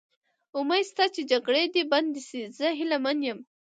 [0.57, 3.39] امید شته چې جګړه دې بنده شي، زه هیله من یم.